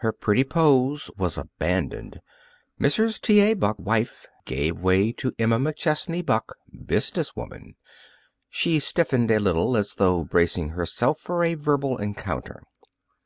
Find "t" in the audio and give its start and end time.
3.18-3.40